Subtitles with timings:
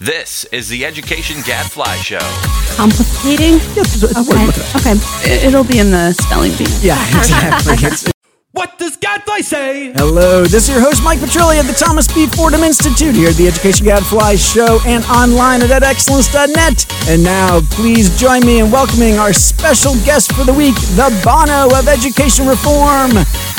[0.00, 2.18] This is the Education Gadfly Show.
[2.76, 3.60] Complicating?
[3.76, 4.20] Yes, it's a.
[4.20, 4.44] Okay.
[4.44, 4.76] It up.
[4.76, 4.92] okay.
[5.28, 6.64] It- It'll be in the spelling bee.
[6.80, 7.74] Yeah, exactly.
[7.86, 8.10] It's-
[8.52, 9.92] What does Gadfly say?
[9.92, 12.26] hello, this is your host, Mike Petrilli of the Thomas B.
[12.26, 16.86] Fordham Institute here at the Education Gadfly Show and online at edexcellence.net.
[17.08, 21.68] And now, please join me in welcoming our special guest for the week, the Bono
[21.78, 23.12] of Education Reform,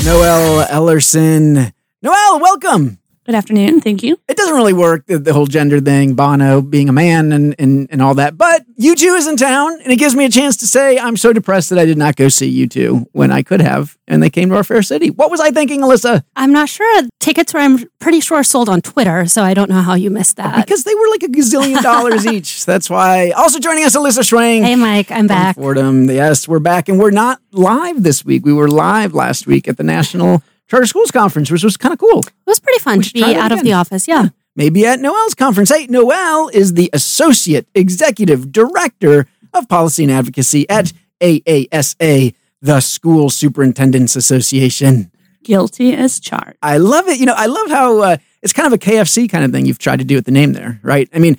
[0.04, 1.72] Noelle Ellerson.
[2.02, 2.98] Noelle, welcome.
[3.24, 3.82] Good afternoon.
[3.82, 4.18] Thank you.
[4.28, 7.88] It doesn't really work, the, the whole gender thing, Bono being a man and, and,
[7.92, 8.36] and all that.
[8.36, 11.32] But U2 is in town, and it gives me a chance to say I'm so
[11.32, 14.50] depressed that I did not go see U2 when I could have, and they came
[14.50, 15.12] to our fair city.
[15.12, 16.24] What was I thinking, Alyssa?
[16.36, 17.04] I'm not sure.
[17.20, 20.38] Tickets were, I'm pretty sure, sold on Twitter, so I don't know how you missed
[20.38, 20.66] that.
[20.66, 22.66] Because they were like a gazillion dollars each.
[22.66, 23.30] That's why.
[23.32, 24.64] Also joining us, Alyssa Schwenk.
[24.64, 25.58] hey, Mike, I'm back.
[25.58, 26.10] Fordham.
[26.10, 28.44] Yes, we're back, and we're not live this week.
[28.44, 32.00] We were live last week at the National Charter Schools Conference, which was kind of
[32.00, 32.20] cool.
[32.20, 34.08] It was pretty fun We to be that out of the office.
[34.08, 34.30] Yeah.
[34.56, 35.70] maybe at Noelle's conference.
[35.70, 43.30] Hey, Noelle is the Associate Executive Director of Policy and Advocacy at AASA, the School
[43.30, 45.12] Superintendents Association.
[45.44, 46.58] Guilty as charged.
[46.62, 47.20] I love it.
[47.20, 49.78] You know, I love how uh, it's kind of a KFC kind of thing you've
[49.78, 51.10] tried to do with the name there, right?
[51.14, 51.38] I mean,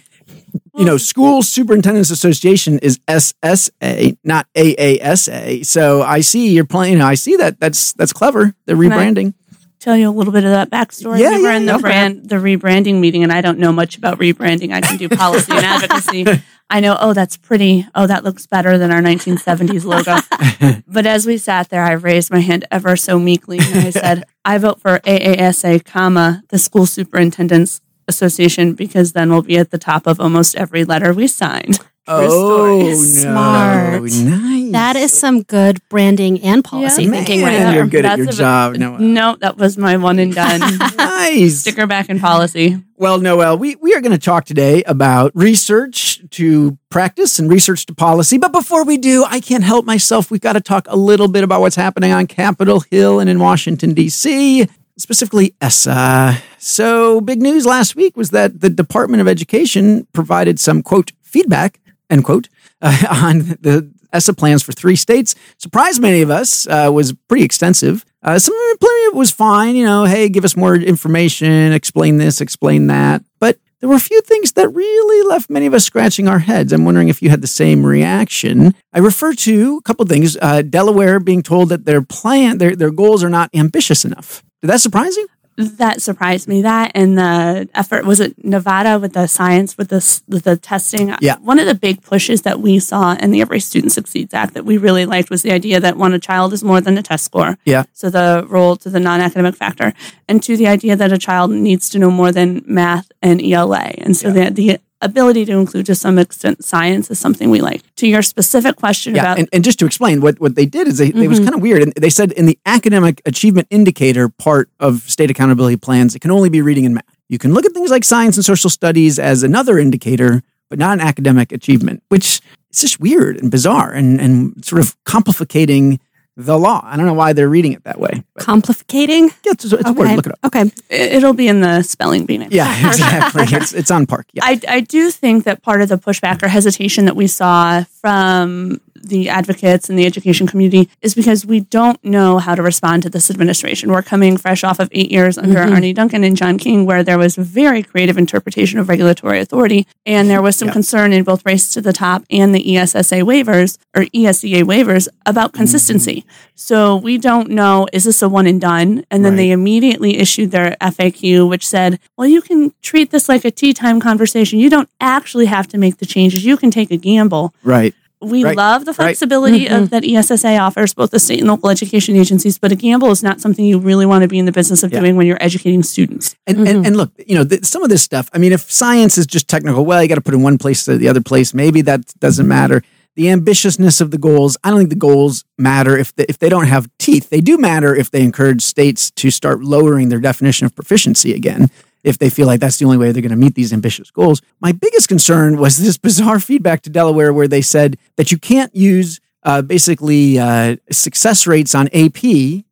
[0.74, 5.66] you know, School Superintendents Association is SSA, not AASA.
[5.66, 6.94] So I see you're playing.
[6.94, 7.60] You know, I see that.
[7.60, 8.54] That's that's clever.
[8.66, 9.34] The rebranding.
[9.78, 11.18] tell you a little bit of that backstory.
[11.18, 11.82] Yeah, we were yeah, in the okay.
[11.82, 14.72] brand the rebranding meeting and I don't know much about rebranding.
[14.72, 16.24] I can do policy and advocacy.
[16.72, 17.86] I know, oh, that's pretty.
[17.94, 20.82] Oh, that looks better than our 1970s logo.
[20.88, 24.24] but as we sat there, I raised my hand ever so meekly and I said,
[24.42, 29.78] I vote for AASA, comma, the School Superintendents Association, because then we'll be at the
[29.78, 31.72] top of almost every letter we sign.
[32.08, 32.94] Oh, no.
[32.96, 34.02] Smart.
[34.02, 34.72] Nice.
[34.72, 37.10] That is some good branding and policy Yeah.
[37.12, 37.74] thinking right there.
[37.74, 38.98] you're good at your a- job, Noelle.
[38.98, 40.60] No, that was my one and done.
[40.96, 41.60] nice.
[41.60, 42.82] Sticker back in policy.
[42.96, 47.86] Well, Noelle, we, we are going to talk today about research to practice and research
[47.86, 48.36] to policy.
[48.36, 50.28] But before we do, I can't help myself.
[50.28, 53.38] We've got to talk a little bit about what's happening on Capitol Hill and in
[53.38, 54.66] Washington, D.C.,
[55.02, 56.38] specifically ESSA.
[56.58, 61.80] So, big news last week was that the Department of Education provided some, quote, feedback,
[62.08, 62.48] end quote,
[62.80, 65.34] uh, on the ESSA plans for three states.
[65.58, 68.04] Surprised many of us, uh, was pretty extensive.
[68.22, 68.78] Uh, some of
[69.12, 73.22] it was fine, you know, hey, give us more information, explain this, explain that.
[73.40, 76.72] But there were a few things that really left many of us scratching our heads.
[76.72, 78.74] I'm wondering if you had the same reaction.
[78.92, 80.36] I refer to a couple of things.
[80.40, 84.42] Uh, Delaware being told that their plan, their, their goals are not ambitious enough.
[84.62, 85.28] Did that surprise you?
[85.56, 86.62] that surprised me.
[86.62, 91.14] That and the effort was it Nevada with the science with the with the testing.
[91.20, 91.36] Yeah.
[91.38, 94.64] one of the big pushes that we saw in the Every Student Succeeds Act that
[94.64, 97.24] we really liked was the idea that one a child is more than a test
[97.24, 97.58] score.
[97.64, 97.84] Yeah.
[97.92, 99.92] So the role to the non-academic factor,
[100.28, 103.92] and to the idea that a child needs to know more than math and ELA,
[103.98, 107.82] and so the the ability to include to some extent science is something we like.
[107.96, 110.88] To your specific question Yeah, about and, and just to explain what, what they did
[110.88, 111.44] is they, it was mm-hmm.
[111.44, 111.82] kind of weird.
[111.82, 116.30] And they said in the academic achievement indicator part of state accountability plans, it can
[116.30, 117.04] only be reading and math.
[117.28, 120.94] You can look at things like science and social studies as another indicator, but not
[120.94, 125.98] an academic achievement, which is just weird and bizarre and, and sort of complicating
[126.36, 126.80] the law.
[126.84, 128.22] I don't know why they're reading it that way.
[128.34, 129.24] But Complicating?
[129.44, 130.06] yeah, it's, it's a word.
[130.06, 130.16] Okay.
[130.16, 130.38] Look it up.
[130.46, 130.62] Okay.
[130.62, 132.38] it- it'll be in the spelling bee.
[132.38, 132.56] maybe.
[132.56, 133.44] Yeah, exactly.
[133.56, 134.26] it's, it's on park.
[134.32, 134.44] Yeah.
[134.46, 138.80] I, I do think that part of the pushback or hesitation that we saw from
[139.02, 143.10] the advocates and the education community is because we don't know how to respond to
[143.10, 143.90] this administration.
[143.90, 145.74] We're coming fresh off of eight years under mm-hmm.
[145.74, 149.86] Arne Duncan and John King, where there was very creative interpretation of regulatory authority.
[150.06, 150.74] And there was some Yeah.
[150.74, 155.50] concern in both Race to the Top and the ESSA waivers or ESEA waivers about
[155.50, 155.58] mm-hmm.
[155.58, 156.24] consistency.
[156.54, 159.04] So we don't know, is this a one and done?
[159.10, 159.36] And then Right.
[159.38, 163.72] they immediately issued their FAQ, which said, well, you can treat this like a tea
[163.72, 164.58] time conversation.
[164.58, 166.44] You don't actually have to make the changes.
[166.44, 167.54] You can take a gamble.
[167.64, 167.94] right.
[168.22, 168.56] We Right.
[168.56, 169.06] love the Right.
[169.06, 169.84] flexibility of mm-hmm.
[169.86, 173.22] that E ESSA offers, both the state and local education agencies, but a gamble is
[173.22, 175.00] not something you really want to be in the business of Yeah.
[175.00, 176.36] doing when you're educating students.
[176.46, 176.86] And, and mm-hmm.
[176.86, 178.30] and look, you know, th- some of this stuff.
[178.32, 180.84] I mean, if science is just technical, well, you got to put in one place
[180.84, 181.52] to the other place.
[181.52, 182.48] Maybe that doesn't mm-hmm.
[182.48, 182.82] matter.
[183.14, 184.56] The ambitiousness of the goals.
[184.64, 187.28] I don't think the goals matter if they, if they don't have teeth.
[187.28, 191.70] They do matter if they encourage states to start lowering their definition of proficiency again.
[192.04, 194.42] If they feel like that's the only way they're going to meet these ambitious goals.
[194.60, 198.74] My biggest concern was this bizarre feedback to Delaware where they said that you can't
[198.74, 202.24] use uh, basically uh, success rates on AP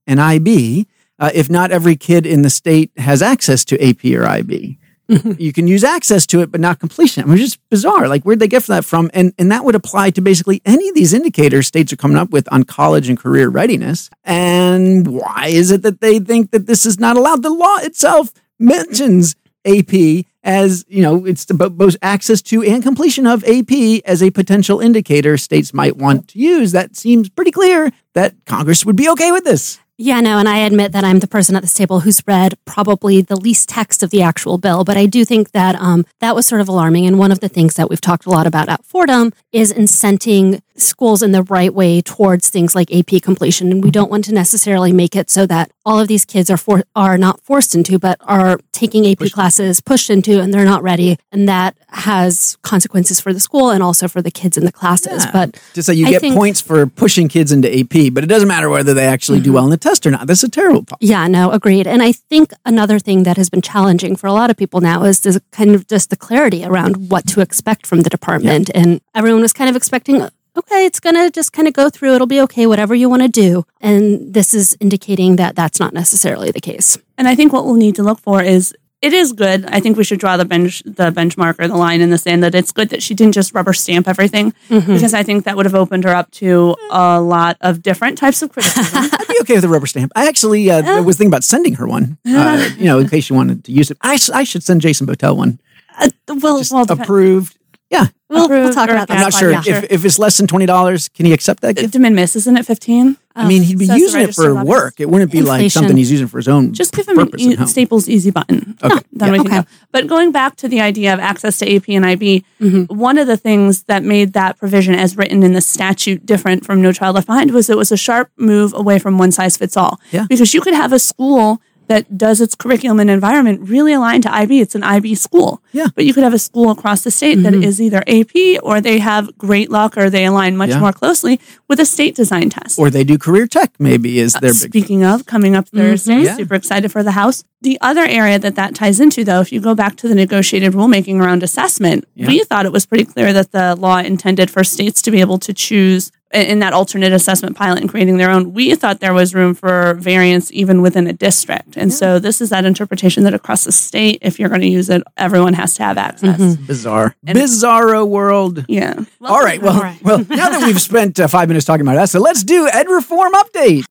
[0.07, 0.87] and IB
[1.21, 4.79] uh, if not every kid in the state has access to AP or IB.
[5.39, 7.23] you can use access to it, but not completion.
[7.23, 8.09] I mean, it's just bizarre.
[8.09, 9.11] Like, where'd they get that from?
[9.13, 12.31] And and that would apply to basically any of these indicators states are coming up
[12.31, 14.09] with on college and career readiness.
[14.25, 17.43] And why is it that they think that this is not allowed?
[17.43, 19.35] The law itself mentions
[19.65, 24.31] AP as you know, it's bo- both access to and completion of AP as a
[24.31, 26.73] potential indicator states might want to use.
[26.73, 29.79] That seems pretty clear that Congress would be okay with this.
[30.03, 33.21] Yeah, no, and I admit that I'm the person at this table who's read probably
[33.21, 36.47] the least text of the actual bill, but I do think that um, that was
[36.47, 37.07] sort of alarming.
[37.07, 40.63] And one of the things that we've talked a lot about at Fordham is incenting
[40.83, 43.71] schools in the right way towards things like AP completion.
[43.71, 46.57] And we don't want to necessarily make it so that all of these kids are
[46.57, 50.83] for, are not forced into, but are taking AP classes, pushed into, and they're not
[50.83, 51.19] ready.
[51.33, 55.27] And that has consequences for the school and also for the kids in the classes.
[55.33, 58.29] But Just so you I get think- points for pushing kids into AP, but it
[58.29, 59.55] doesn't matter whether they actually do mm-hmm.
[59.55, 60.27] well in the test or not.
[60.27, 61.07] That's a terrible policy.
[61.07, 61.87] Yeah, no, agreed.
[61.87, 65.05] And I think another thing that has been challenging for a lot of people now
[65.05, 68.71] is this kind of just the clarity around what to expect from the department.
[68.75, 70.29] And everyone was kind of expecting,
[70.61, 72.15] okay, it's going to just kind of go through.
[72.15, 73.65] It'll be okay, whatever you want to do.
[73.81, 76.97] And this is indicating that that's not necessarily the case.
[77.19, 79.65] And I think what we'll need to look for is it is good.
[79.67, 82.43] I think we should draw the bench the benchmark or the line in the sand
[82.43, 85.65] that it's good that she didn't just rubber stamp everything because I think that would
[85.65, 89.09] have opened her up to a lot of different types of criticism.
[89.13, 90.13] I'd be okay with a rubber stamp.
[90.15, 93.33] I actually uh, was thinking about sending her one, uh, you know, in case she
[93.33, 93.97] wanted to use it.
[94.03, 95.61] I should send Jason Botel one.
[95.99, 97.57] Uh, well, Just well, depend- approved.
[97.91, 98.07] Yeah.
[98.29, 99.15] we'll, we'll talk about that.
[99.17, 99.63] I'm not sure yeah.
[99.67, 101.93] if, if it's less than $20, can he accept that gift?
[101.93, 103.17] de minimis, isn't it 15?
[103.35, 104.69] I mean, he'd be Says the using it for of obvious.
[104.69, 105.01] work.
[105.01, 105.71] It wouldn't be like Inflation.
[105.83, 107.67] something he's using for his own Just give him purpose an at home.
[107.67, 108.77] e- Staples Easy Button.
[108.83, 108.99] Okay.
[109.13, 109.33] Then Yeah.
[109.33, 109.61] we can Okay.
[109.63, 109.67] go.
[109.93, 112.95] But going back to the idea of access to AP and IB, Mm-hmm.
[112.97, 116.83] one of the things that made that provision as written in the statute different from
[116.83, 119.77] No Child Left Behind was it was a sharp move away from one size fits
[119.77, 119.99] all.
[120.13, 120.27] Yeah.
[120.29, 121.61] Because you could have a school
[121.91, 124.61] that does its curriculum and environment really aligned to IB.
[124.61, 125.51] It's an IB school.
[125.73, 125.85] Yeah.
[125.85, 125.91] Mm-hmm.
[125.97, 128.99] But you could have a school across the state that is either AP or they
[129.01, 130.79] have great luck or they align much Yeah.
[130.85, 132.79] more closely with a state design test.
[132.79, 134.71] Or they do career tech, maybe, is their big.
[134.73, 136.25] Speaking of coming up Thursday, Mm-hmm.
[136.25, 136.37] Yeah.
[136.37, 137.43] super excited for the House.
[137.63, 140.73] The other area that that ties into, though, if you go back to the negotiated
[140.73, 145.03] rulemaking around assessment, we thought it was pretty clear that the law intended for states
[145.03, 148.53] to be able to choose in in that alternate assessment pilot and creating their own.
[148.53, 151.77] We thought there was room for variance even within a district.
[151.77, 154.91] And so this is that interpretation that across the state, if you're going to use
[154.91, 156.41] it, everyone has to have access.
[156.41, 156.67] Mm-hmm.
[156.67, 157.17] Bizarre.
[157.25, 158.65] Bizarro world.
[158.69, 159.05] Yeah.
[159.23, 159.61] All right.
[159.61, 160.19] Well, well.
[160.19, 163.33] Now that we've spent uh, five minutes talking about that, so let's do Ed Reform
[163.35, 163.85] update.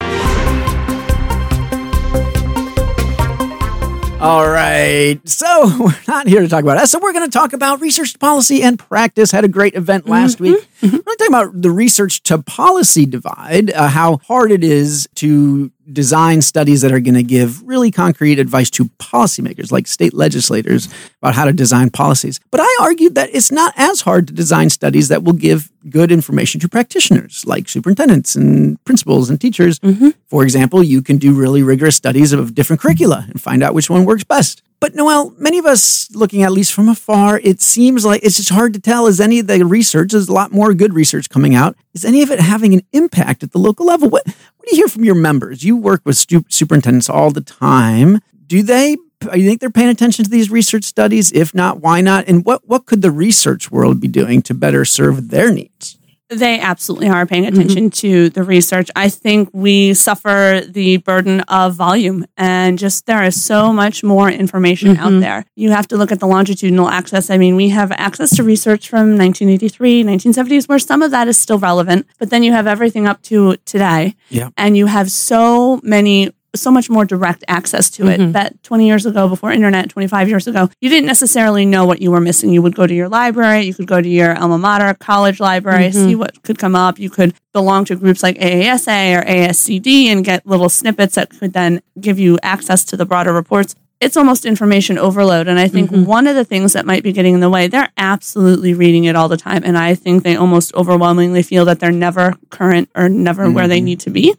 [4.22, 5.18] All right.
[5.24, 6.90] So we're not here to talk about that.
[6.90, 9.32] So we're going to talk about research policy and practice.
[9.32, 10.68] Had a great event last week.
[10.82, 15.10] We're going to talk about the research to policy divide, uh, how hard it is
[15.16, 20.14] to design studies that are going to give really concrete advice to policymakers, like state
[20.14, 20.88] legislators,
[21.22, 22.40] about how to design policies.
[22.52, 26.12] But I argued that it's not as hard to design studies that will give good
[26.12, 29.80] information to practitioners, like superintendents and principals and teachers.
[30.28, 33.90] For example, you can do really rigorous studies of different curricula and find out which
[33.90, 34.62] one works best.
[34.80, 38.50] But Noelle, many of us looking at least from afar, it seems like it's just
[38.50, 39.08] hard to tell.
[39.08, 42.22] Is any of the research, there's a lot more good research coming out, is any
[42.22, 44.10] of it having an impact at the local level?
[44.10, 45.64] What, what do you hear from your members?
[45.64, 48.20] You work with stu- superintendents all the time.
[48.48, 48.92] Do they,
[49.34, 51.32] you think they're paying attention to these research studies?
[51.34, 52.30] If not, why not?
[52.30, 55.99] And what, what could the research world be doing to better serve their needs?
[56.30, 57.60] They absolutely are paying mm-hmm.
[57.60, 58.90] attention to the research.
[58.96, 64.30] I think we suffer the burden of volume and just there is so much more
[64.30, 65.22] information out mm-hmm.
[65.22, 65.46] there.
[65.56, 67.32] You have to look at the longitudinal access.
[67.32, 71.38] I mean, we have access to research from 1983, 1970s, where some of that is
[71.38, 74.16] still relevant, but then you have everything up to today.
[74.30, 74.50] Yeah.
[74.56, 78.32] And you have so many so much more direct access to it mm-hmm.
[78.32, 82.12] that 20 years ago before internet 25 years ago you didn't necessarily know what you
[82.12, 82.52] were missing.
[82.52, 85.86] You would go to your library you could go to your alma mater college library
[85.86, 86.08] mm-hmm.
[86.08, 87.00] see what could come up.
[87.00, 91.54] You could belong to groups like aasa or ascd and get little snippets that could
[91.54, 93.76] then give you access to the broader reports.
[94.00, 96.06] It's almost information overload and i think mm-hmm.
[96.06, 99.16] one of the things that might be getting in the way they're absolutely reading it
[99.18, 103.10] all the time and i think they almost overwhelmingly feel that they're never current or
[103.10, 104.34] never where they need to be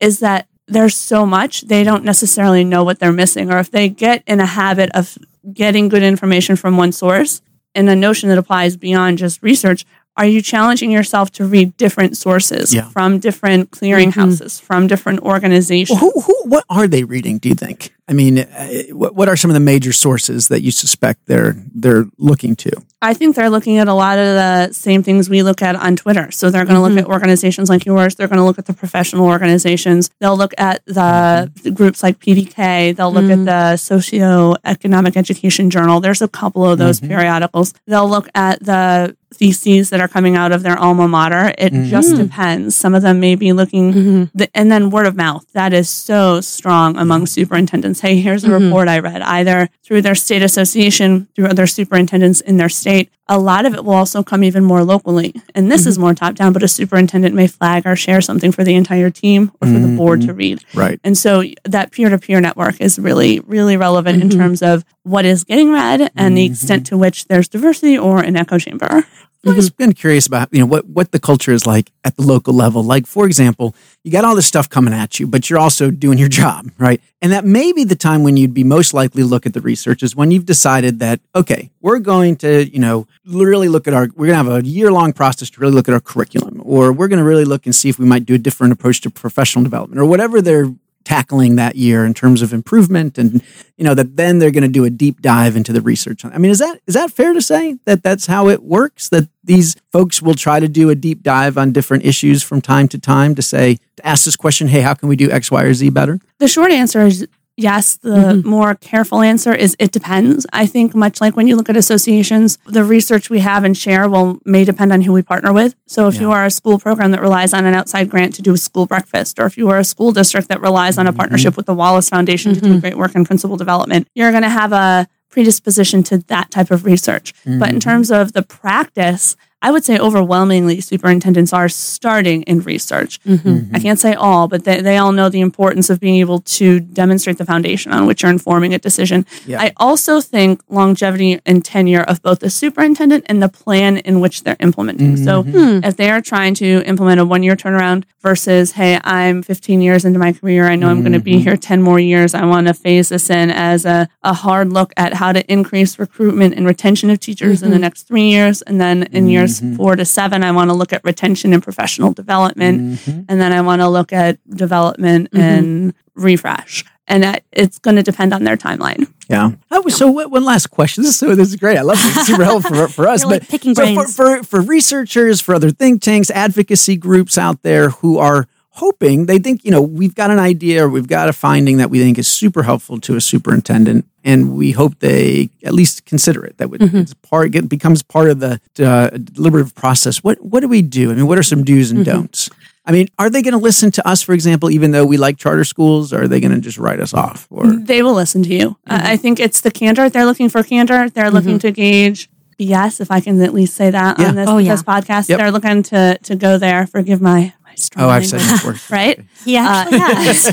[0.00, 3.52] is that there's so much they don't necessarily know what they're missing.
[3.52, 5.18] Or if they get in a habit of
[5.52, 7.42] getting good information from one source
[7.74, 9.84] and a notion that applies beyond just research
[10.20, 12.90] are you challenging yourself to read different sources Yeah.
[12.90, 14.66] from different clearinghouses mm-hmm.
[14.66, 17.38] from different organizations Who, who, what are they reading?
[17.38, 17.94] Do you think?
[18.06, 21.54] I mean, uh, what, what are some of the major sources that you suspect they're
[21.72, 22.70] they're looking to?
[23.00, 25.96] I think they're looking at a lot of the same things we look at on
[25.96, 26.30] Twitter.
[26.32, 27.10] So they're going to look mm-hmm.
[27.10, 28.16] at organizations like yours.
[28.16, 30.10] They're going to look at the professional organizations.
[30.18, 31.62] They'll look at the, mm-hmm.
[31.62, 32.94] the groups like PDK.
[32.96, 33.44] They'll look at mm.
[33.46, 36.00] the Socioeconomic Education Journal.
[36.00, 37.72] There's a couple of those periodicals.
[37.86, 41.54] They'll look at the theses that are coming out of their alma mater.
[41.56, 41.84] It mm-hmm.
[41.84, 42.18] just hmm.
[42.18, 42.76] depends.
[42.76, 44.24] Some of them may be looking, mm-hmm.
[44.34, 45.50] the, and then word of mouth.
[45.54, 48.00] That is so strong among superintendents.
[48.00, 48.66] Hey, here's a mm-hmm.
[48.66, 53.10] report I read, either through their state association, through other superintendents in their state.
[53.28, 55.34] A lot of it will also come even more locally.
[55.54, 58.64] And this is more top down, but a superintendent may flag or share something for
[58.64, 60.64] the entire team or for the board to read.
[60.74, 61.00] Right.
[61.04, 65.24] And so that peer to peer network is really, really relevant in terms of what
[65.24, 69.06] is getting read and the extent to which there's diversity or an echo chamber.
[69.42, 69.84] I've always mm-hmm.
[69.84, 72.82] been curious about you know what what the culture is like at the local level.
[72.82, 76.18] Like for example, you got all this stuff coming at you, but you're also doing
[76.18, 77.00] your job, right?
[77.22, 79.62] And that may be the time when you'd be most likely to look at the
[79.62, 83.94] research is when you've decided that okay, we're going to you know really look at
[83.94, 86.60] our we're going to have a year long process to really look at our curriculum,
[86.62, 89.00] or we're going to really look and see if we might do a different approach
[89.00, 90.70] to professional development, or whatever they're
[91.10, 93.42] tackling that year in terms of improvement and
[93.76, 96.38] you know that then they're going to do a deep dive into the research i
[96.38, 99.08] mean is that is that fair to say that that's how it works?
[99.08, 102.88] That these folks will try to do a deep dive on different issues from time
[102.88, 105.62] to time to say to ask this question hey how can we do x y
[105.62, 106.20] or z better?
[106.38, 107.26] The short answer is
[107.60, 107.96] yes.
[107.96, 108.48] The mm-hmm.
[108.48, 110.46] more careful answer is it depends.
[110.52, 114.08] I think much like when you look at associations, the research we have and share
[114.08, 115.74] will may depend on who we partner with.
[115.86, 118.54] So if you are a school program that relies on an outside grant to do
[118.54, 121.18] a school breakfast, or if you are a school district that relies on a mm-hmm.
[121.18, 122.78] partnership with the Wallace Foundation to do mm-hmm.
[122.80, 126.84] great work in principal development, you're going to have a predisposition to that type of
[126.84, 127.32] research.
[127.44, 133.22] But in terms of the practice, I would say overwhelmingly superintendents are starting in research.
[133.24, 133.48] Mm-hmm.
[133.48, 133.76] Mm-hmm.
[133.76, 136.80] I can't say all, but they, they all know the importance of being able to
[136.80, 139.26] demonstrate the foundation on which you're informing a decision.
[139.46, 139.60] Yeah.
[139.60, 144.44] I also think longevity and tenure of both the superintendent and the plan in which
[144.44, 145.16] they're implementing.
[145.16, 145.24] Mm-hmm.
[145.24, 145.84] So hmm.
[145.84, 150.04] if they are trying to implement a one year turnaround versus, hey, I'm 15 years
[150.06, 152.66] into my career, I know I'm going to be here 10 more years, I want
[152.68, 156.66] to phase this in as a, a hard look at how to increase recruitment and
[156.66, 158.62] retention of teachers in the next three years.
[158.62, 159.76] And then in years Mm-hmm.
[159.76, 162.80] four to seven, I want to look at retention and professional development.
[162.80, 163.22] Mm-hmm.
[163.28, 165.40] And then I want to look at development mm-hmm.
[165.40, 166.84] and refresh.
[167.08, 169.12] And that, it's going to depend on their timeline.
[169.28, 169.52] Yeah.
[169.70, 171.02] Oh, so what, one last question.
[171.02, 171.78] This is so this is great.
[171.78, 172.16] I love this.
[172.16, 173.22] It's super helpful for, for us.
[173.22, 174.16] You're like but picking so for, brains.
[174.16, 179.38] for for researchers, for other think tanks, advocacy groups out there who are hoping they
[179.38, 182.18] think you know we've got an idea or we've got a finding that we think
[182.18, 186.58] is super helpful to a superintendent, and we hope they at least consider it.
[186.58, 186.96] That would Mm-hmm.
[186.98, 190.18] it's part get, becomes part of the uh, deliberative process.
[190.24, 191.10] What what do we do?
[191.10, 192.10] I mean, what are some do's and Mm-hmm.
[192.20, 192.50] don'ts?
[192.86, 195.36] I mean, are they going to listen to us, for example, even though we like
[195.36, 196.12] charter schools?
[196.12, 197.46] Or are they going to just write us off?
[197.50, 198.70] Or They will listen to you.
[198.70, 198.92] Mm-hmm.
[199.06, 200.08] I I think it's the candor.
[200.08, 201.08] They're looking for candor.
[201.10, 204.28] They're looking to gauge BS, if I can at least say that Yeah.
[204.28, 204.72] on this, Oh, yeah.
[204.74, 205.28] this podcast.
[205.28, 205.38] Yep.
[205.38, 206.86] They're looking to to go there.
[206.86, 208.76] Forgive my my strong oh, I've said language.
[208.76, 209.20] this right.
[209.44, 210.46] He actually has.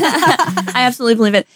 [0.76, 1.48] I absolutely believe it.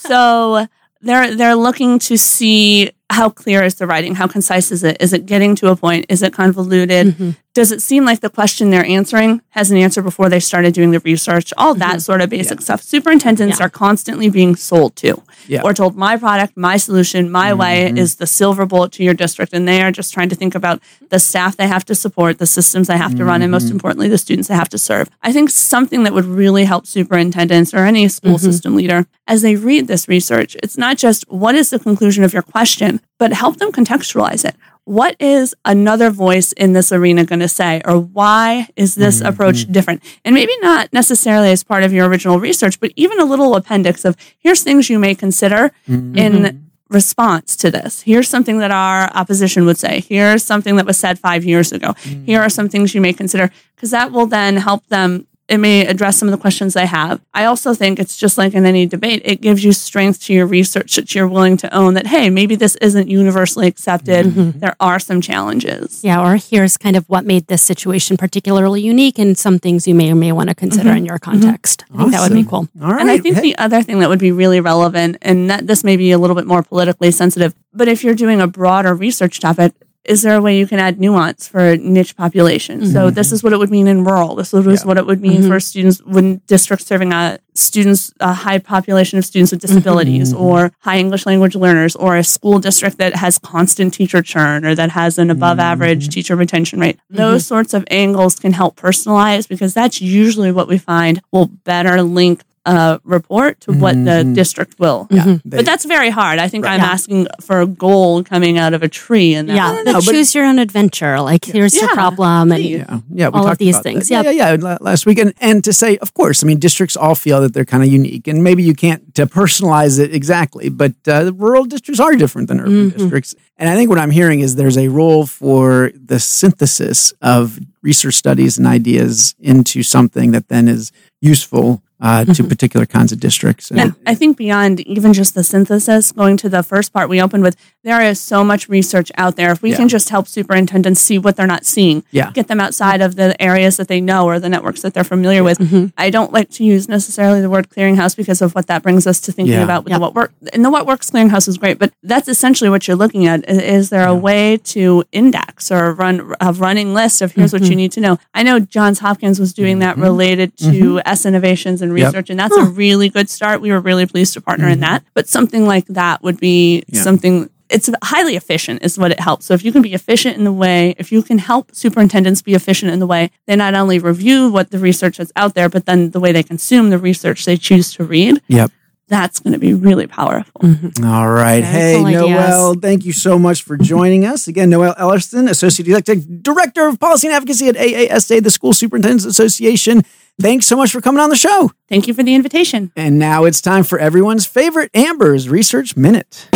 [0.00, 0.66] So
[1.04, 4.96] they're they're looking to see how clear is the writing, how concise is it?
[5.00, 6.06] Is it getting to a point?
[6.08, 7.08] Is it convoluted?
[7.08, 7.30] Mm-hmm.
[7.52, 10.90] Does it seem like the question they're answering has an answer before they started doing
[10.90, 11.52] the research?
[11.56, 11.98] All that mm-hmm.
[11.98, 12.82] sort of basic stuff.
[12.82, 13.66] Superintendents Yeah.
[13.66, 15.22] are constantly being sold to.
[15.46, 15.60] Yeah.
[15.62, 17.98] Or told my product, my solution, my way mm-hmm.
[17.98, 19.52] is the silver bullet to your district.
[19.52, 22.46] And they are just trying to think about the staff they have to support, the
[22.46, 23.74] systems they have to run, and most mm-hmm.
[23.74, 25.08] importantly, the students they have to serve.
[25.22, 29.56] I think something that would really help superintendents or any school system leader as they
[29.56, 33.56] read this research, it's not just what is the conclusion of your question, but help
[33.56, 34.54] them contextualize it.
[34.84, 37.80] What is another voice in this arena going to say?
[37.86, 39.28] Or why is this mm-hmm.
[39.28, 39.72] approach mm-hmm.
[39.72, 40.02] different?
[40.24, 44.04] And maybe not necessarily as part of your original research, but even a little appendix
[44.04, 46.16] of here's things you may consider mm-hmm.
[46.18, 48.02] in response to this.
[48.02, 50.00] Here's something that our opposition would say.
[50.00, 51.94] Here's something that was said five years ago.
[52.02, 52.26] Mm.
[52.26, 55.26] Here are some things you may consider, because that will then help them.
[55.46, 57.20] It may address some of the questions I have.
[57.34, 60.46] I also think it's just like in any debate, it gives you strength to your
[60.46, 64.26] research that you're willing to own that, hey, maybe this isn't universally accepted.
[64.26, 64.58] Mm-hmm.
[64.60, 66.02] There are some challenges.
[66.02, 69.94] yeah, or here's kind of what made this situation particularly unique and some things you
[69.94, 70.98] may or may want to consider mm-hmm.
[70.98, 71.84] in your context.
[71.92, 72.68] I think that would be cool.
[72.80, 73.00] All right.
[73.02, 75.84] And I think Hey, the other thing that would be really relevant, and that this
[75.84, 79.40] may be a little bit more politically sensitive, but if you're doing a broader research
[79.40, 79.74] topic,
[80.04, 82.92] is there a way you can add nuance for a niche populations?
[82.92, 83.14] So mm-hmm.
[83.14, 84.34] this is what it would mean in rural.
[84.34, 84.86] This is Yeah.
[84.86, 85.48] what it would mean mm-hmm.
[85.48, 89.74] for students when districts serving a students a high population of students with mm-hmm.
[89.76, 94.64] disabilities or high English language learners or a school district that has constant teacher churn
[94.64, 96.98] or that has an above average teacher retention rate.
[97.08, 102.02] Those sorts of angles can help personalize because that's usually what we find will better
[102.02, 104.34] link a report to what the Mhm.
[104.34, 105.06] district will.
[105.10, 106.38] They- But that's very hard.
[106.38, 106.86] I think I'm Yeah.
[106.86, 110.34] asking for a goal coming out of a tree, and Yeah, no, the but- choose
[110.34, 111.20] your own adventure.
[111.20, 111.94] Like, here's your Yeah.
[111.94, 114.08] problem, and yeah, yeah, we all of these things.
[114.08, 114.24] that.
[114.24, 114.78] Yeah, yeah, yeah.
[114.80, 117.66] Last week, and, and to say, of course, I mean, districts all feel that they're
[117.66, 122.00] kind of unique, and maybe you can't to personalize it exactly, but uh, rural districts
[122.00, 122.96] are different than urban Mhm.
[122.98, 123.34] districts.
[123.58, 128.14] And I think what I'm hearing is there's a role for the synthesis of research
[128.14, 130.90] studies and ideas into something that then is
[131.20, 133.70] useful uh, to particular kinds of districts.
[133.70, 137.20] And Yeah, I think beyond even just the synthesis, going to the first part we
[137.20, 139.50] opened with, there is so much research out there.
[139.52, 139.76] If we Yeah.
[139.76, 142.30] can just help superintendents see what they're not seeing, Yeah.
[142.32, 145.42] get them outside of the areas that they know or the networks that they're familiar
[145.42, 145.58] with.
[145.58, 145.92] Mhm.
[145.96, 149.18] I don't like to use necessarily the word clearinghouse because of what that brings us
[149.20, 149.64] to thinking Yeah.
[149.64, 150.32] about with the what work.
[150.52, 153.48] And the what works clearinghouse is great, but that's essentially what you're looking at.
[153.48, 157.76] Is there a way to index or run a running list of here's what you
[157.76, 158.18] need to know?
[158.34, 162.06] I know Johns Hopkins was doing that related to S innovations and Yep.
[162.06, 163.60] research, and that's a really good start.
[163.60, 164.80] We were really pleased to partner in mm-hmm.
[164.82, 165.04] that.
[165.14, 167.02] But something like that would be Yeah.
[167.02, 167.50] something.
[167.70, 169.46] It's highly efficient, is what it helps.
[169.46, 172.54] So if you can be efficient in the way, if you can help superintendents be
[172.54, 175.86] efficient in the way they not only review what the research that's out there, but
[175.86, 178.70] then the way they consume the research they choose to read, Yep.
[179.08, 180.60] that's going to be really powerful.
[180.60, 181.04] Mm-hmm.
[181.06, 181.62] All right.
[181.62, 182.28] Very hey, cool ideas.
[182.28, 184.46] Noelle, thank you so much for joining us.
[184.46, 189.24] Again, Noelle Ellerson, Associate Executive Director of Policy and Advocacy at AASA, the School Superintendents
[189.24, 190.02] Association.
[190.40, 191.70] Thanks so much for coming on the show.
[191.88, 192.92] Thank you for the invitation.
[192.96, 196.48] And now it's time for everyone's favorite Amber's Research Minute.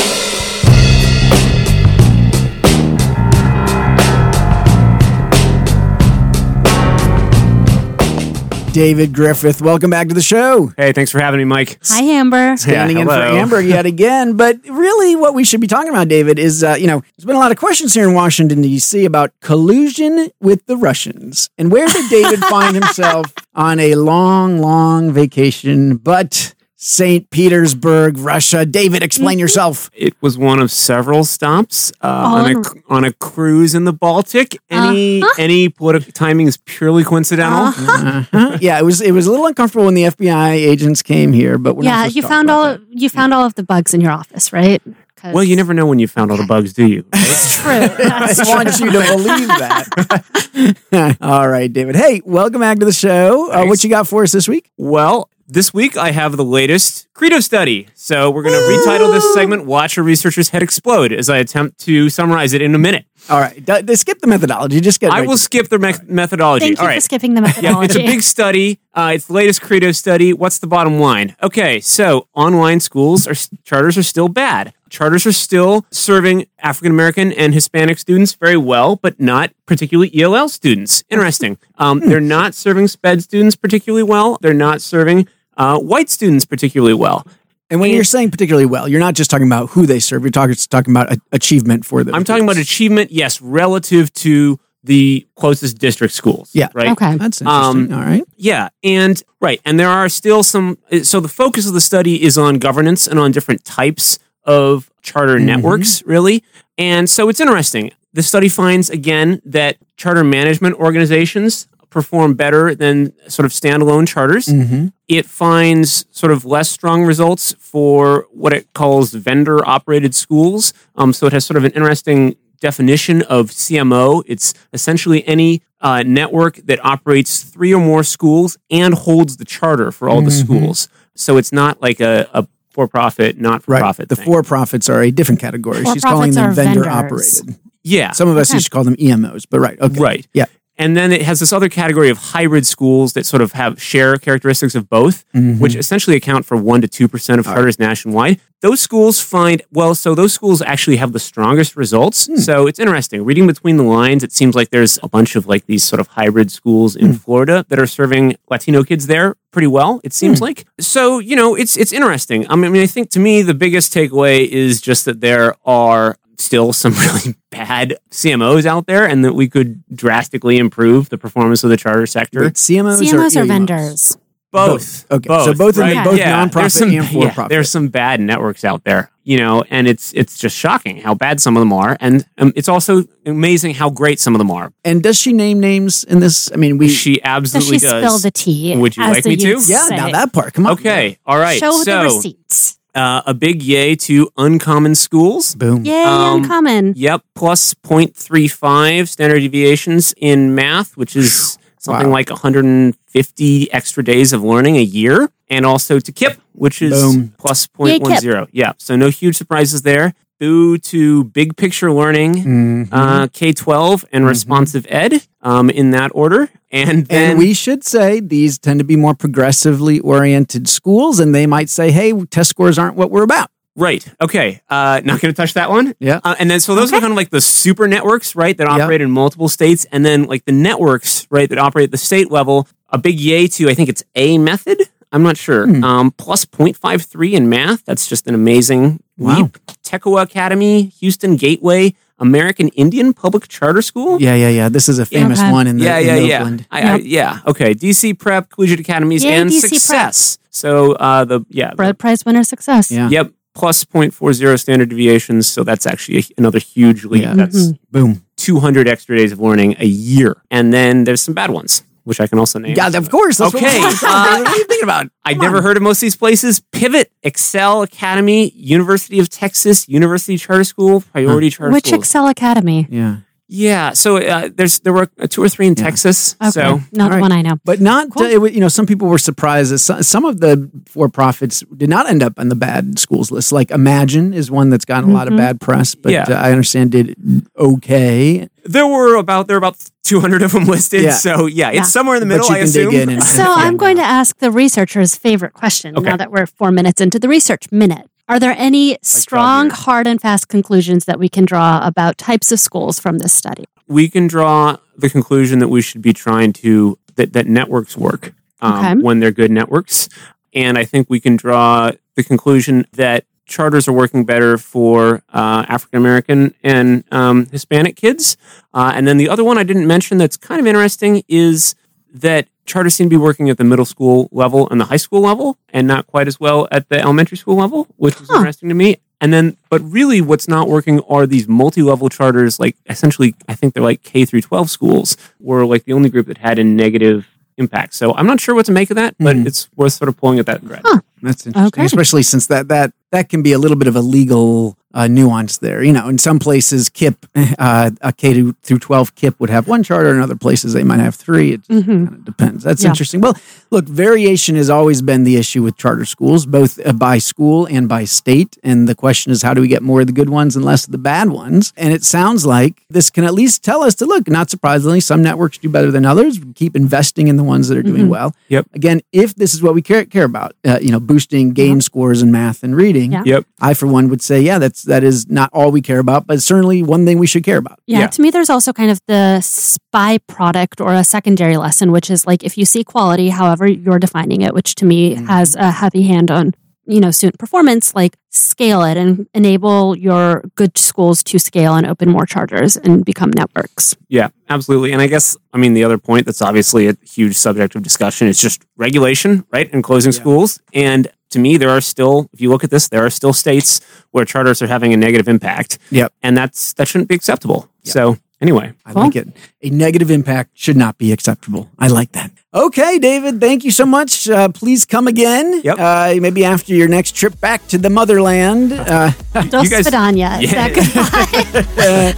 [8.73, 10.73] David Griffith, welcome back to the show.
[10.77, 11.79] Hey, thanks for having me, Mike.
[11.85, 12.57] Hi, Amber.
[12.57, 13.13] standing Yeah, in for.
[13.15, 14.37] Amber yet again.
[14.37, 17.35] But really, what we should be talking about, David, is uh, you know, there's been
[17.37, 19.05] a lot of questions here in Washington D.C.
[19.05, 25.13] about collusion with the Russians, and where did David find himself on a long, long
[25.13, 25.97] vacation?
[25.97, 27.29] But St.
[27.31, 28.65] Petersburg, Russia.
[28.65, 29.91] David, explain yourself.
[29.95, 34.57] It was one of several stops uh, on, a, on a cruise in the Baltic.
[34.71, 37.65] Any any political timing is purely coincidental.
[37.67, 38.59] Uh-huh.
[38.61, 41.75] yeah, it was it was a little uncomfortable when the FBI agents came here, but
[41.75, 42.81] we're yeah, supposed you found all that.
[42.91, 44.81] you found all of the bugs in your office, right?
[45.25, 47.05] Well, you never know when you found all the bugs, do you?
[47.13, 47.73] It's true.
[47.73, 51.17] I That's want you to believe that.
[51.21, 51.97] All right, David.
[51.97, 53.51] Hey, welcome back to the show.
[53.51, 54.71] Uh, what you got for us this week?
[54.77, 57.89] Well, this week I have the latest Credo study.
[57.95, 61.79] So we're going to retitle this segment "Watch a Researcher's Head Explode" as I attempt
[61.81, 63.07] to summarize it in a minute.
[63.29, 64.81] All right, d- d- skip the methodology.
[64.81, 65.11] Just get.
[65.13, 66.67] I right will to- skip the me- methodology.
[66.67, 67.03] Thank you All for right.
[67.03, 67.85] skipping the Yeah, methodology.
[67.87, 68.79] it's a big study.
[68.95, 70.33] Uh, it's the latest Credo study.
[70.33, 71.35] What's the bottom line?
[71.43, 73.35] Okay, so online schools are
[73.65, 74.73] charters are still bad.
[74.91, 80.49] Charters are still serving African American and Hispanic students very well, but not particularly ELL
[80.49, 81.03] students.
[81.11, 81.59] Interesting.
[81.81, 84.37] Um, they're not serving SPED students particularly well.
[84.43, 87.27] They're not serving uh, white students particularly well.
[87.71, 90.23] And when you're saying particularly well, you're not just talking about who they serve.
[90.23, 92.15] You're talking talking about a- achievement for them.
[92.15, 96.49] I'm talking about achievement, yes, relative to the closest district schools.
[96.55, 96.69] Yeah.
[96.73, 96.89] Right.
[96.93, 97.17] okay.
[97.17, 97.93] That's Um.
[97.93, 98.25] All right.
[98.37, 100.79] Yeah, and right, and there are still some.
[101.03, 105.39] So the focus of the study is on governance and on different types of charter
[105.39, 106.43] networks, really.
[106.79, 107.91] And so it's interesting.
[108.15, 114.47] The study finds again that charter management organizations perform better than sort of standalone charters.
[114.47, 114.89] Mm-hmm.
[115.09, 120.73] It finds sort of less strong results for what it calls vendor operated schools.
[120.97, 124.23] Um, so it has sort of an interesting definition of CMO.
[124.27, 129.93] It's essentially any uh, network that operates three or more schools and holds the charter
[129.93, 130.45] for all the Mhm.
[130.45, 130.89] schools.
[131.15, 133.81] So it's not like a, a for profit, not for Right.
[133.81, 134.09] profit.
[134.09, 135.85] the for profits are a different category.
[135.85, 137.41] She's calling them vendor vendors.
[137.43, 137.57] operated.
[137.85, 138.11] yeah.
[138.13, 138.57] Some of us Okay.
[138.57, 139.81] used to call them EMOs, but right.
[139.81, 140.01] Okay.
[140.01, 140.27] Right.
[140.35, 140.47] Yeah.
[140.81, 144.17] And then it has this other category of hybrid schools that sort of have share
[144.17, 145.59] characteristics of both, Mhm.
[145.59, 148.41] which essentially account for 1 to 2% of All charters nationwide.
[148.61, 152.27] Those schools find, well, so those schools actually have the strongest results.
[152.27, 152.37] Hmm.
[152.37, 153.25] So it's interesting.
[153.25, 156.07] Reading between the lines, it seems like there's a bunch of like these sort of
[156.09, 157.17] hybrid schools in Hmm.
[157.17, 160.45] Florida that are serving Latino kids there pretty well, it seems Hmm.
[160.45, 160.65] like.
[160.81, 162.47] So, you know, it's it's interesting.
[162.49, 166.73] I mean, I think to me the biggest takeaway is just that there are still
[166.73, 171.71] some really bad CMOs out there and that we could drastically improve the performance of
[171.71, 172.43] the charter sector.
[172.43, 174.17] Wait, CMOs, CMOs or are vendors.
[174.51, 175.11] Both.
[175.11, 176.03] Okay, so both in- right?
[176.03, 177.51] both Yeah, nonprofit some, and for-profit.
[177.51, 181.39] there's some bad networks out there, you know, and it's it's just shocking how bad
[181.39, 184.73] some of them are, and um, it's also amazing how great some of them are.
[184.87, 186.51] And does she name names in this?
[186.51, 186.89] I mean, we.
[186.89, 188.03] She Does absolutely she does.
[188.03, 188.75] spill the tea?
[188.75, 189.49] Would you like me to?
[189.67, 189.97] yeah, say?
[189.97, 190.55] now that part.
[190.55, 190.73] Come on.
[190.73, 191.59] okay, all right.
[191.61, 192.78] Show the so receipts.
[192.99, 195.55] Uh, a big yay to Uncommon Schools.
[195.55, 195.85] Boom.
[195.85, 196.95] Yay, Um, uncommon.
[196.97, 202.13] Yep, plus 0.35 standard deviations in math, which is something Wow.
[202.19, 205.31] like 150 extra days of learning a year.
[205.51, 207.33] and also to KIPP, which is Boom.
[207.39, 208.47] plus Yay, 0.10.
[208.53, 210.13] Yeah, so no huge surprises there.
[210.39, 212.89] Boo to big picture learning, Mhm.
[212.93, 216.51] uh, K 12, and responsive ed um, in that order.
[216.71, 221.35] And then and we should say these tend to be more progressively oriented schools, and
[221.35, 224.05] they might say, "Hey, test scores aren't what we're about." Right.
[224.21, 224.61] Okay.
[224.69, 225.95] Uh, not going to touch that one.
[226.01, 226.19] Yeah.
[226.25, 229.01] Uh, and then, so those are kind of like the super networks, right, that operate
[229.01, 229.87] in multiple states.
[229.93, 232.67] And then, like the networks, right, that operate at the state level.
[232.91, 234.81] A big yay to, I think it's Amethod.
[235.13, 235.67] I'm not sure.
[235.67, 235.85] Hmm.
[235.85, 237.85] Um, plus 0.53 in math.
[237.85, 239.43] That's just an amazing Wow.
[239.43, 239.59] leap.
[239.85, 244.21] Tekoa Academy, Houston Gateway, American Indian Public Charter School.
[244.21, 244.69] Yeah, yeah, yeah.
[244.69, 245.53] This is a famous Okay.
[245.53, 246.37] one in the yeah, in yeah, yeah.
[246.39, 246.67] Oakland.
[246.71, 247.41] I, I, yeah.
[247.47, 247.75] Okay.
[247.75, 249.71] DC Prep, Collegiate Academies, Yay, and DC Prep.
[249.73, 250.39] Success.
[250.51, 252.91] So uh, the yeah, the- Broad prize winner success.
[252.91, 253.09] Yeah.
[253.09, 255.47] Yep, plus 0.40 standard deviations.
[255.47, 257.23] So that's actually a, another huge leap.
[257.23, 257.35] Yeah.
[257.35, 258.25] That's Boom.
[258.37, 260.43] 200 extra days of learning a year.
[260.51, 262.75] And then there's some bad ones, which I can also name.
[262.75, 263.37] Yeah, of course.
[263.37, 265.07] That's Okay, What, uh, what are you thinking about?
[265.27, 266.61] I'd Come never heard of most of these places.
[266.73, 272.01] Pivot, Excel Academy, University of Texas, University Charter School, Priority Charter Which Schools.
[272.01, 272.87] Excel Academy?
[272.91, 273.17] Yeah,
[273.49, 275.85] yeah, so uh, there's there were uh, two or three in Yeah.
[275.85, 276.37] Texas.
[276.41, 276.51] Okay.
[276.51, 277.21] So Not All the right.
[277.21, 277.57] one I know.
[277.65, 278.11] but not.
[278.11, 278.25] Cool.
[278.25, 281.65] Uh, it you know, some people were surprised that some, some of the for profits
[281.77, 283.51] did not end up on the bad schools list.
[283.53, 285.39] Like Imagine is one that's gotten a lot of Mhm.
[285.39, 286.25] bad press, but Yeah.
[286.29, 287.17] uh, I understand did
[287.59, 288.49] okay.
[288.65, 291.03] there were about there were about 200 of them listed.
[291.03, 291.11] Yeah.
[291.13, 291.81] So yeah, Yeah.
[291.81, 292.49] it's somewhere in the But middle.
[292.51, 293.01] you I can dig assume.
[293.01, 293.55] in and- So Yeah.
[293.65, 296.09] I'm going to ask the researcher's favorite question Okay.
[296.09, 298.09] now that we're four minutes into the research minute.
[298.29, 302.61] Are there any strong, hard, and fast conclusions that we can draw about types of
[302.61, 303.65] schools from this study?
[303.91, 308.35] we can draw the conclusion that we should be trying to that, that networks work
[308.61, 308.95] um, Okay.
[309.01, 310.11] when they're good networks
[310.53, 315.65] and i think we can draw the conclusion that charters are working better for uh,
[315.71, 318.37] african american and um, hispanic kids
[318.75, 321.75] uh, and then the other one i didn't mention that's kind of interesting is
[322.15, 325.21] that charters seem to be working at the middle school level and the high school
[325.21, 328.37] level and not quite as well at the elementary school level which was Huh.
[328.39, 332.61] interesting to me and then, but really, what's not working are these multi-level charters.
[332.61, 336.29] Like essentially, I think they're like K through 12 schools were like the only group
[336.29, 337.95] that had a negative impact.
[337.95, 339.45] So I'm not sure what to make of that, but Mhm.
[339.47, 340.83] it's worth sort of pulling at that thread.
[340.85, 341.01] Huh.
[341.21, 341.85] That's interesting, Okay.
[341.87, 345.59] especially since that that that can be a little bit of a legal uh, nuance
[345.59, 345.83] there.
[345.85, 347.17] You know, in some places, KIPP,
[347.59, 350.99] uh, a K through 12 KIPP would have one charter, in other places they might
[350.99, 351.53] have three.
[351.53, 351.85] It Mhm.
[351.87, 352.65] kind of depends.
[352.65, 352.89] That's Yeah.
[352.91, 353.21] interesting.
[353.21, 353.37] Well,
[353.71, 357.87] look, variation has always been the issue with charter schools, both uh, by school and
[357.87, 358.57] by state.
[358.65, 360.87] And the question is, how do we get more of the good ones and less
[360.87, 361.73] of the bad ones?
[361.77, 364.27] And it sounds like this can at least tell us to look.
[364.27, 366.41] Not surprisingly, some networks do better than others.
[366.41, 368.17] We Keep investing in the ones that are doing Mhm.
[368.17, 368.35] well.
[368.49, 368.67] Yep.
[368.75, 372.23] Again, if this is what we care, care about, uh, you know, boosting gain scores
[372.23, 373.23] in math and reading, Yeah.
[373.25, 373.45] Yep.
[373.61, 376.43] I for one would say, yeah, that's that is not all we care about, but
[376.43, 377.79] certainly one thing we should care about.
[377.87, 378.07] Yeah, Yeah.
[378.09, 382.27] to me, there's also kind of the spy product or a secondary lesson, which is
[382.27, 385.27] like if you see quality, however you're defining it, which to me Mhm.
[385.29, 386.55] has a heavy hand on,
[386.87, 391.87] you know, student performance, like scale it and enable your good schools to scale and
[391.87, 393.95] open more charters and become networks.
[394.09, 394.93] Yeah, absolutely.
[394.93, 398.27] And I guess, I mean, the other point that's obviously a huge subject of discussion
[398.29, 399.69] is just regulation, right?
[399.73, 400.21] And closing Yeah.
[400.21, 400.61] schools.
[400.73, 403.81] And to me, there are still, if you look at this, there are still states
[404.11, 405.79] where charters are having a negative impact.
[405.91, 406.13] Yep.
[406.23, 407.69] And that's, that shouldn't be acceptable.
[407.85, 409.03] So anyway, I Cool.
[409.03, 409.29] like it.
[409.63, 411.69] A negative impact should not be acceptable.
[411.79, 412.31] I like that.
[412.55, 414.29] Okay, David, thank you so much.
[414.29, 415.61] Uh, please come again.
[415.63, 415.79] Yep.
[415.79, 418.73] Uh, maybe after your next trip back to the motherland.
[418.73, 419.11] Uh,
[419.51, 420.43] Dos guys- Vidania.
[420.43, 422.13] Is that goodbye?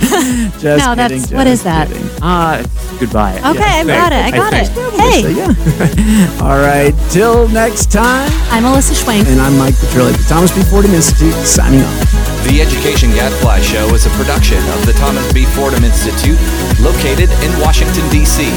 [0.61, 1.89] just No, that's- kidding, what just is that?
[1.89, 2.09] kidding.
[2.23, 2.63] uh,
[3.01, 3.37] goodbye.
[3.39, 4.25] Okay, I got it.
[4.25, 4.67] I got it.
[4.67, 6.43] So, Hey, yeah.
[6.47, 6.95] All right.
[7.11, 8.31] Till next time.
[8.51, 9.27] I'm Alyssa Schwenk.
[9.27, 10.63] And I'm Mike Petrilli, the Thomas B.
[10.71, 12.20] Fordham Institute, signing off.
[12.49, 15.45] The Education Gadfly Show is a production of the Thomas B.
[15.45, 16.39] Fordham Institute,
[16.81, 18.51] located in Washington, D.C.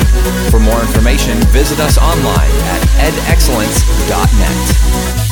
[0.50, 5.23] For more information, visit us online at edexcellence.net.